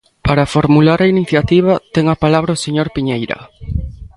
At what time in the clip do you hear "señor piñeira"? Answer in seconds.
2.65-3.37